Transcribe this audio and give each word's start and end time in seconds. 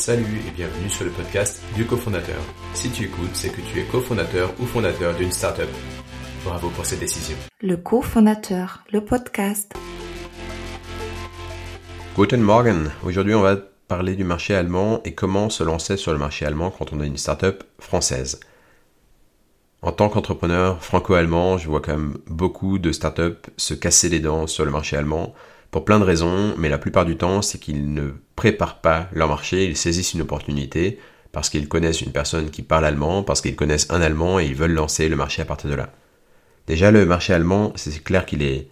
Salut 0.00 0.40
et 0.48 0.50
bienvenue 0.52 0.88
sur 0.88 1.04
le 1.04 1.10
podcast 1.10 1.62
du 1.76 1.84
cofondateur. 1.84 2.40
Si 2.72 2.90
tu 2.90 3.04
écoutes, 3.04 3.34
c'est 3.34 3.50
que 3.50 3.60
tu 3.60 3.80
es 3.80 3.84
cofondateur 3.84 4.50
ou 4.58 4.64
fondateur 4.64 5.14
d'une 5.14 5.30
startup. 5.30 5.68
Bravo 6.42 6.70
pour 6.70 6.86
cette 6.86 7.00
décision. 7.00 7.36
Le 7.60 7.76
cofondateur, 7.76 8.82
le 8.90 9.04
podcast. 9.04 9.74
Guten 12.16 12.40
Morgen. 12.40 12.90
Aujourd'hui, 13.04 13.34
on 13.34 13.42
va 13.42 13.56
parler 13.88 14.16
du 14.16 14.24
marché 14.24 14.54
allemand 14.54 15.02
et 15.04 15.14
comment 15.14 15.50
se 15.50 15.64
lancer 15.64 15.98
sur 15.98 16.12
le 16.12 16.18
marché 16.18 16.46
allemand 16.46 16.70
quand 16.70 16.94
on 16.94 17.00
a 17.00 17.04
une 17.04 17.18
startup 17.18 17.62
française. 17.78 18.40
En 19.82 19.92
tant 19.92 20.08
qu'entrepreneur 20.08 20.82
franco-allemand, 20.82 21.58
je 21.58 21.68
vois 21.68 21.82
quand 21.82 21.92
même 21.92 22.16
beaucoup 22.26 22.78
de 22.78 22.90
startups 22.90 23.50
se 23.58 23.74
casser 23.74 24.08
les 24.08 24.20
dents 24.20 24.46
sur 24.46 24.64
le 24.64 24.70
marché 24.70 24.96
allemand 24.96 25.34
pour 25.70 25.84
plein 25.84 26.00
de 26.00 26.04
raisons, 26.04 26.54
mais 26.58 26.68
la 26.68 26.78
plupart 26.78 27.04
du 27.04 27.16
temps, 27.16 27.42
c'est 27.42 27.58
qu'ils 27.58 27.94
ne 27.94 28.10
préparent 28.34 28.80
pas 28.80 29.08
leur 29.12 29.28
marché, 29.28 29.66
ils 29.66 29.76
saisissent 29.76 30.14
une 30.14 30.22
opportunité 30.22 30.98
parce 31.32 31.48
qu'ils 31.48 31.68
connaissent 31.68 32.00
une 32.00 32.12
personne 32.12 32.50
qui 32.50 32.62
parle 32.62 32.84
allemand, 32.84 33.22
parce 33.22 33.40
qu'ils 33.40 33.54
connaissent 33.54 33.90
un 33.90 34.00
allemand 34.00 34.40
et 34.40 34.46
ils 34.46 34.54
veulent 34.54 34.72
lancer 34.72 35.08
le 35.08 35.16
marché 35.16 35.42
à 35.42 35.44
partir 35.44 35.70
de 35.70 35.76
là. 35.76 35.92
Déjà, 36.66 36.90
le 36.90 37.06
marché 37.06 37.32
allemand, 37.32 37.72
c'est 37.76 38.02
clair 38.02 38.26
qu'il 38.26 38.42
est, 38.42 38.68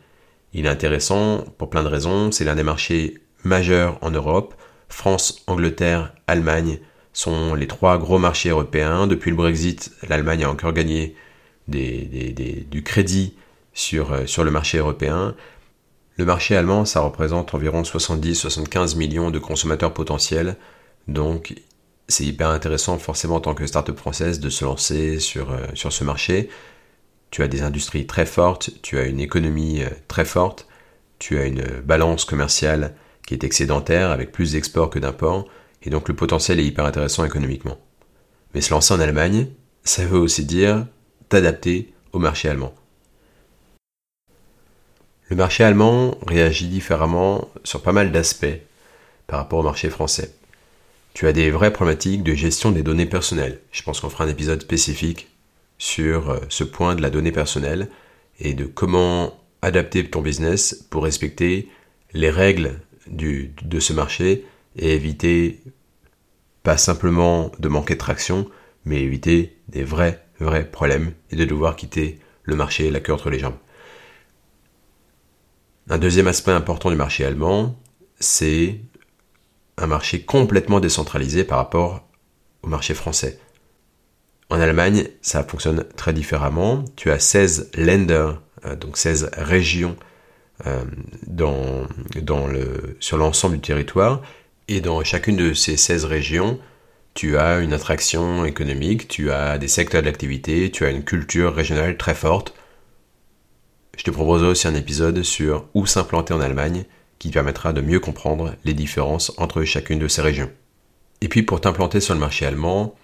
il 0.52 0.66
est 0.66 0.68
intéressant 0.68 1.45
pour 1.56 1.70
plein 1.70 1.82
de 1.82 1.88
raisons. 1.88 2.32
C'est 2.32 2.45
l'un 2.45 2.56
des 2.56 2.62
marchés 2.64 3.18
majeurs 3.45 3.98
en 4.02 4.10
Europe. 4.10 4.54
France, 4.88 5.42
Angleterre, 5.46 6.12
Allemagne 6.26 6.78
sont 7.12 7.54
les 7.54 7.66
trois 7.66 7.98
gros 7.98 8.18
marchés 8.18 8.51
européens. 8.51 9.06
Depuis 9.06 9.30
le 9.30 9.37
Brexit, 9.37 9.92
l'Allemagne 10.09 10.45
a 10.45 10.51
encore 10.51 10.73
gagné 10.73 11.15
du 11.68 12.82
crédit 12.84 13.34
euh, 13.95 14.26
sur 14.26 14.45
le 14.45 14.51
marché 14.51 14.78
européen. 14.78 15.34
Le 16.18 16.24
marché 16.24 16.56
allemand, 16.56 16.84
ça 16.84 17.00
représente 17.00 17.54
environ 17.54 17.82
70-75 17.82 18.96
millions 18.96 19.30
de 19.30 19.38
consommateurs 19.38 19.95
potentiels. 19.95 20.56
Donc, 21.06 21.54
c'est 22.09 22.24
hyper 22.24 22.48
intéressant 22.48 22.98
forcément 22.98 23.36
en 23.36 23.40
tant 23.40 23.54
que 23.54 23.66
start-up 23.66 23.96
française 23.96 24.40
de 24.40 24.50
se 24.50 24.64
lancer 24.64 25.20
sur, 25.20 25.52
euh, 25.52 25.66
ce 25.74 26.04
marché. 26.04 26.48
Tu 27.30 27.45
as 27.45 27.48
des 27.48 27.62
industries 27.62 28.06
très 28.06 28.26
fortes, 28.26 28.70
tu 28.82 28.98
as 28.98 29.04
une 29.04 29.20
économie 29.20 29.82
euh, 29.84 29.90
très 30.09 30.24
forte, 30.24 30.66
tu 31.20 31.38
as 31.38 31.45
une 31.45 31.65
balance 31.84 32.24
commerciale 32.24 32.95
qui 33.24 33.34
est 33.34 33.45
excédentaire 33.45 34.10
avec 34.10 34.32
plus 34.32 34.52
d'exports 34.52 34.90
que 34.90 34.98
d'imports, 34.98 35.46
et 35.84 35.90
donc 35.90 36.09
le 36.09 36.16
potentiel 36.16 36.59
est 36.59 36.65
hyper 36.65 36.84
intéressant 36.84 37.24
économiquement. 37.24 37.78
Mais 38.54 38.60
se 38.60 38.71
lancer 38.71 38.93
en 38.93 39.00
Allemagne, 39.00 39.48
ça 39.84 40.04
veut 40.04 40.18
aussi 40.18 40.45
dire 40.45 40.84
t'adapter 41.28 41.93
au 42.12 42.18
marché 42.18 42.48
allemand. 42.48 42.74
Le 45.29 45.37
marché 45.37 45.62
allemand 45.62 46.16
réagit 46.26 46.68
différemment 46.68 47.51
sur 47.62 47.82
pas 47.82 47.93
mal 47.93 48.12
d'aspects 48.12 48.46
par 49.26 49.40
rapport 49.40 49.59
au 49.59 49.62
marché 49.62 49.90
français. 49.90 50.34
Tu 51.12 51.26
as 51.26 51.34
des 51.34 51.51
vraies 51.51 51.73
problématiques 51.73 52.23
de 52.23 52.34
gestion 52.34 52.71
des 52.71 52.82
données 52.82 53.07
personnelles. 53.07 53.60
Je 53.71 53.82
pense 53.82 54.01
qu'on 54.01 54.09
fera 54.09 54.24
un 54.24 54.29
épisode 54.29 54.62
spécifique 54.62 55.29
sur 55.76 56.30
euh, 56.30 56.38
ce 56.49 56.65
point 56.65 56.95
de 56.95 57.02
la 57.02 57.10
donnée 57.10 57.32
personnelle 57.32 57.88
et 58.40 58.54
de 58.54 58.65
comment 58.65 59.38
adapter 59.60 60.09
ton 60.09 60.23
business 60.23 60.87
pour 60.88 61.04
respecter 61.04 61.68
les 62.15 62.30
règles 62.30 62.80
de 63.06 63.80
ce 63.80 63.93
marché 63.93 64.47
et 64.76 64.94
éviter 64.94 65.60
pas 66.62 66.76
simplement 66.76 67.53
de 67.59 67.69
manquer 67.69 67.94
de 67.94 67.99
traction, 67.99 68.49
mais 68.84 69.03
éviter 69.03 69.56
des 69.69 69.84
vrais, 69.84 70.25
vrais 70.41 70.71
problèmes 70.71 71.12
et 71.31 71.37
de 71.37 71.44
devoir 71.44 71.76
quitter 71.76 72.19
le 72.44 72.56
marché 72.56 72.91
la 72.91 73.00
queue 73.00 73.12
entre 73.12 73.31
les 73.31 73.38
jambes. 73.38 73.59
Un 75.91 75.97
deuxième 75.97 76.28
aspect 76.28 76.53
important 76.53 76.91
du 76.91 76.97
marché 76.97 77.25
allemand, 77.25 77.75
c'est 78.20 78.81
un 79.78 79.86
marché 79.86 80.22
complètement 80.22 80.81
décentralisé 80.81 81.44
par 81.44 81.56
rapport 81.56 82.06
au 82.62 82.69
marché 82.69 82.92
français. 82.92 83.38
En 84.50 84.60
Allemagne, 84.60 85.09
ça 85.22 85.44
fonctionne 85.44 85.84
très 85.97 86.12
différemment. 86.12 86.84
Tu 86.97 87.10
as 87.10 87.19
16 87.19 87.70
Länder, 87.75 88.32
euh, 88.66 88.76
donc 88.76 88.98
16 88.98 89.31
régions 89.32 89.97
euh, 90.66 90.84
sur 93.00 93.16
l'ensemble 93.16 93.56
du 93.56 93.62
territoire. 93.62 94.21
Et 94.69 94.82
dans 94.82 95.03
chacune 95.04 95.37
de 95.37 95.54
ces 95.54 95.78
16 95.78 96.04
régions, 96.04 96.59
tu 97.15 97.38
as 97.38 97.60
une 97.60 97.72
attraction 97.72 98.44
économique, 98.44 99.09
tu 99.09 99.31
as 99.31 99.56
des 99.56 99.69
secteurs 99.69 100.03
d'activité, 100.03 100.71
tu 100.71 100.84
as 100.84 100.91
une 100.91 101.04
culture 101.04 101.54
régionale 101.54 101.97
très 101.97 102.15
forte. 102.15 102.54
Je 103.98 104.04
te 104.04 104.10
proposerai 104.12 104.48
aussi 104.48 104.69
un 104.69 104.76
épisode 104.76 105.22
sur 105.25 105.66
où 105.75 105.84
s'implanter 105.84 106.32
en 106.32 106.41
Allemagne 106.41 106.84
qui 107.19 107.31
permettra 107.31 107.72
de 107.72 107.81
mieux 107.81 107.98
comprendre 107.98 108.54
les 108.64 108.72
différences 108.72 109.32
entre 109.38 109.64
chacune 109.64 109.98
de 109.98 110.06
ces 110.06 110.22
régions. 110.22 110.53
Et 111.20 111.28
puis 111.28 111.42
pour 111.42 111.60
t'implanter 111.60 112.00
sur 112.00 112.14
le 112.14 112.20
marché 112.20 112.47
allemand, 112.47 112.94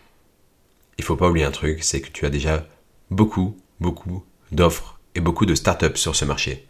il 0.96 1.04
faut 1.04 1.16
pas 1.16 1.28
oublier 1.28 1.44
un 1.44 1.50
truc, 1.50 1.82
c'est 1.82 2.00
que 2.00 2.10
tu 2.10 2.24
as 2.24 2.30
déjà 2.30 2.64
beaucoup, 3.10 3.56
beaucoup 3.80 4.24
d'offres 4.52 5.00
et 5.16 5.20
beaucoup 5.20 5.46
de 5.46 5.56
startups 5.56 5.96
sur 5.96 6.14
ce 6.14 6.24
marché. 6.24 6.64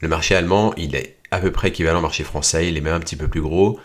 Le 0.00 0.08
marché 0.08 0.34
allemand, 0.34 0.74
il 0.76 0.96
est 0.96 1.16
à 1.30 1.38
peu 1.38 1.52
près 1.52 1.68
équivalent 1.68 2.00
au 2.00 2.02
marché 2.02 2.24
français, 2.24 2.68
il 2.68 2.76
est 2.76 2.80
même 2.80 2.94
un 2.94 3.00
petit 3.00 3.16
peu 3.16 3.28
plus 3.28 3.40
gros. 3.40 3.78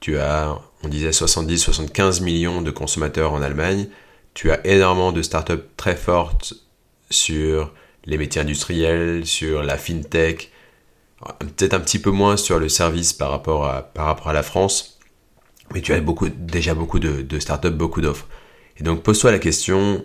Tu 0.00 0.18
as, 0.18 0.56
on 0.84 0.88
disait 0.88 1.10
70-75 1.10 2.22
millions 2.22 2.62
de 2.62 2.70
consommateurs 2.70 3.32
en 3.32 3.42
Allemagne. 3.42 3.88
Tu 4.34 4.52
as 4.52 4.64
énormément 4.64 5.10
de 5.10 5.22
startups 5.22 5.64
très 5.76 5.96
fortes 5.96 6.54
sur 7.10 7.72
les 8.04 8.18
métiers 8.18 8.40
industriels, 8.40 9.26
sur 9.26 9.62
la 9.62 9.78
fintech, 9.78 10.50
peut-être 11.38 11.74
un 11.74 11.80
petit 11.80 11.98
peu 11.98 12.10
moins 12.10 12.36
sur 12.36 12.58
le 12.58 12.68
service 12.68 13.12
par 13.12 13.30
rapport 13.30 13.66
à, 13.66 13.82
par 13.82 14.06
rapport 14.06 14.28
à 14.28 14.32
la 14.32 14.42
France, 14.42 14.98
mais 15.72 15.80
tu 15.80 15.92
as 15.92 16.00
déjà 16.00 16.74
beaucoup 16.74 16.98
de, 16.98 17.38
startups, 17.38 17.70
beaucoup 17.70 18.00
d'offres. 18.00 18.28
Et 18.78 18.82
donc 18.82 19.02
pose-toi 19.02 19.30
la 19.30 19.38
question, 19.38 20.04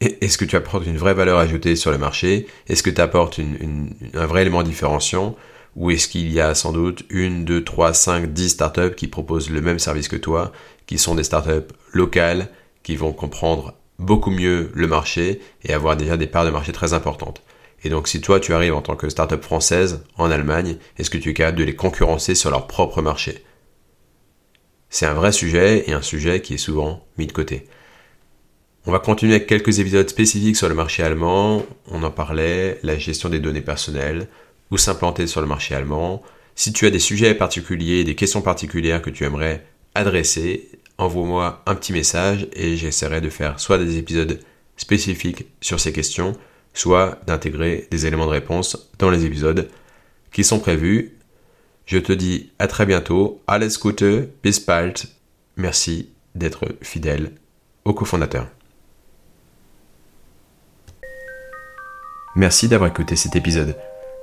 est-ce 0.00 0.38
que 0.38 0.44
tu 0.44 0.56
apportes 0.56 0.86
une 0.86 0.96
vraie 0.96 1.14
valeur 1.14 1.38
ajoutée 1.38 1.76
sur 1.76 1.90
le 1.90 1.98
marché? 1.98 2.46
Est-ce 2.68 2.82
que 2.82 2.90
tu 2.90 3.00
apportes 3.00 3.38
un 3.38 4.26
vrai 4.26 4.42
élément 4.42 4.62
différenciant? 4.62 5.36
Ou 5.76 5.90
est-ce 5.90 6.06
qu'il 6.08 6.32
y 6.32 6.40
a 6.40 6.54
sans 6.54 6.72
doute 6.72 7.04
une, 7.10 7.44
deux, 7.44 7.64
trois, 7.64 7.92
cinq, 7.94 8.32
dix 8.32 8.50
startups 8.50 8.94
qui 8.96 9.08
proposent 9.08 9.50
le 9.50 9.60
même 9.60 9.80
service 9.80 10.08
que 10.08 10.16
toi, 10.16 10.52
qui 10.86 10.98
sont 10.98 11.16
des 11.16 11.24
startups 11.24 11.72
locales, 11.92 12.48
qui 12.84 12.96
vont 12.96 13.12
comprendre 13.12 13.74
beaucoup 13.98 14.30
mieux 14.30 14.70
le 14.74 14.86
marché 14.86 15.40
et 15.62 15.72
avoir 15.72 15.96
déjà 15.96 16.16
des 16.16 16.26
parts 16.26 16.44
de 16.44 16.50
marché 16.50 16.72
très 16.72 16.92
importantes. 16.92 17.42
Et 17.84 17.90
donc 17.90 18.08
si 18.08 18.20
toi 18.20 18.40
tu 18.40 18.54
arrives 18.54 18.74
en 18.74 18.82
tant 18.82 18.96
que 18.96 19.08
startup 19.08 19.42
française 19.42 20.04
en 20.16 20.30
Allemagne, 20.30 20.76
est-ce 20.98 21.10
que 21.10 21.18
tu 21.18 21.30
es 21.30 21.34
capable 21.34 21.58
de 21.58 21.64
les 21.64 21.76
concurrencer 21.76 22.34
sur 22.34 22.50
leur 22.50 22.66
propre 22.66 23.02
marché? 23.02 23.44
C'est 24.88 25.06
un 25.06 25.14
vrai 25.14 25.32
sujet 25.32 25.84
et 25.88 25.92
un 25.92 26.02
sujet 26.02 26.40
qui 26.40 26.54
est 26.54 26.58
souvent 26.58 27.04
mis 27.18 27.26
de 27.26 27.32
côté. 27.32 27.66
On 28.86 28.92
va 28.92 28.98
continuer 28.98 29.34
avec 29.34 29.46
quelques 29.46 29.78
épisodes 29.78 30.08
spécifiques 30.08 30.56
sur 30.56 30.68
le 30.68 30.74
marché 30.74 31.02
allemand. 31.02 31.64
On 31.90 32.02
en 32.02 32.10
parlait, 32.10 32.78
la 32.82 32.98
gestion 32.98 33.30
des 33.30 33.40
données 33.40 33.62
personnelles, 33.62 34.28
où 34.70 34.76
s'implanter 34.76 35.26
sur 35.26 35.40
le 35.40 35.46
marché 35.46 35.74
allemand. 35.74 36.22
Si 36.54 36.72
tu 36.72 36.86
as 36.86 36.90
des 36.90 36.98
sujets 36.98 37.34
particuliers, 37.34 38.04
des 38.04 38.14
questions 38.14 38.42
particulières 38.42 39.02
que 39.02 39.10
tu 39.10 39.24
aimerais 39.24 39.66
adresser, 39.94 40.68
envoie-moi 40.98 41.62
un 41.66 41.74
petit 41.74 41.92
message 41.92 42.48
et 42.52 42.76
j'essaierai 42.76 43.20
de 43.20 43.30
faire 43.30 43.60
soit 43.60 43.78
des 43.78 43.98
épisodes 43.98 44.40
spécifiques 44.76 45.46
sur 45.60 45.80
ces 45.80 45.92
questions, 45.92 46.36
soit 46.72 47.18
d'intégrer 47.26 47.88
des 47.90 48.06
éléments 48.06 48.26
de 48.26 48.30
réponse 48.30 48.90
dans 48.98 49.10
les 49.10 49.24
épisodes 49.24 49.68
qui 50.32 50.44
sont 50.44 50.58
prévus. 50.58 51.16
Je 51.86 51.98
te 51.98 52.12
dis 52.12 52.50
à 52.58 52.66
très 52.66 52.86
bientôt. 52.86 53.42
Alles 53.46 53.78
Gute, 53.80 54.04
bis 54.42 54.64
bald. 54.64 54.98
Merci 55.56 56.10
d'être 56.34 56.66
fidèle 56.82 57.32
au 57.84 57.94
cofondateur. 57.94 58.46
Merci 62.36 62.68
d'avoir 62.68 62.90
écouté 62.90 63.14
cet 63.14 63.36
épisode. 63.36 63.76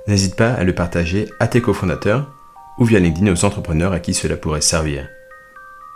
N'hésite 0.06 0.36
pas 0.36 0.52
à 0.52 0.64
le 0.64 0.74
partager 0.74 1.30
à 1.40 1.46
tes 1.46 1.62
cofondateurs 1.62 2.30
ou 2.78 2.84
via 2.84 2.98
LinkedIn 2.98 3.32
aux 3.32 3.44
entrepreneurs 3.44 3.92
à 3.92 4.00
qui 4.00 4.12
cela 4.12 4.36
pourrait 4.36 4.60
servir. 4.60 5.08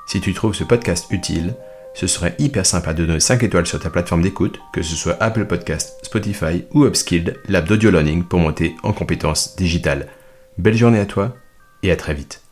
Si 0.07 0.21
tu 0.21 0.33
trouves 0.35 0.55
ce 0.55 0.63
podcast 0.63 1.07
utile, 1.11 1.55
ce 1.95 2.07
serait 2.07 2.37
hyper 2.39 2.65
sympa 2.65 2.95
de 2.95 3.05
donner 3.05 3.19
5 3.19 3.43
étoiles 3.43 3.67
sur 3.67 3.81
ta 3.81 3.91
plateforme 3.91 4.23
d'écoute, 4.23 4.61
que 4.73 4.83
ce 4.83 4.95
soit 4.95 5.17
Apple 5.21 5.47
Podcast, 5.47 5.99
Spotify 6.03 6.65
ou 6.73 6.85
Upskilled, 6.85 7.41
l'app 7.49 7.67
d'audio 7.67 7.91
learning 7.91 8.23
pour 8.23 8.39
monter 8.39 8.77
en 8.85 8.93
compétences 8.93 9.57
digitales. 9.57 10.07
Belle 10.59 10.77
journée 10.77 11.01
à 11.01 11.07
toi 11.07 11.35
et 11.83 11.91
à 11.91 11.97
très 11.97 12.15
vite. 12.15 12.43